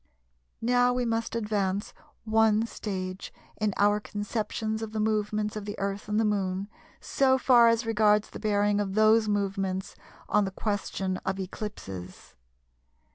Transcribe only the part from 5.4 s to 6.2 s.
of the Earth and